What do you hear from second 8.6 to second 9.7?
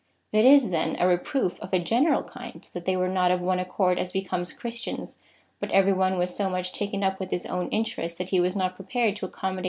prepared to accom modate himself to others.